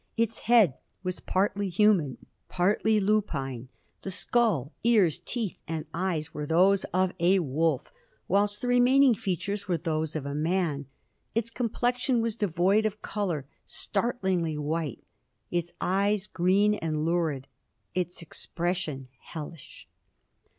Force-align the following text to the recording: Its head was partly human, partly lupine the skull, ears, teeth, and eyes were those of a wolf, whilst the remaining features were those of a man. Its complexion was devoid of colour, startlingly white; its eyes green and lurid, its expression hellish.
Its 0.17 0.39
head 0.49 0.79
was 1.03 1.19
partly 1.19 1.69
human, 1.69 2.17
partly 2.49 2.99
lupine 2.99 3.69
the 4.01 4.09
skull, 4.09 4.71
ears, 4.83 5.19
teeth, 5.19 5.59
and 5.67 5.85
eyes 5.93 6.33
were 6.33 6.47
those 6.47 6.85
of 6.85 7.13
a 7.19 7.37
wolf, 7.37 7.91
whilst 8.27 8.61
the 8.61 8.67
remaining 8.67 9.13
features 9.13 9.67
were 9.67 9.77
those 9.77 10.15
of 10.15 10.25
a 10.25 10.33
man. 10.33 10.87
Its 11.35 11.51
complexion 11.51 12.19
was 12.19 12.35
devoid 12.35 12.83
of 12.83 13.03
colour, 13.03 13.45
startlingly 13.63 14.57
white; 14.57 15.03
its 15.51 15.73
eyes 15.79 16.25
green 16.25 16.73
and 16.73 17.05
lurid, 17.05 17.47
its 17.93 18.23
expression 18.23 19.07
hellish. 19.19 19.87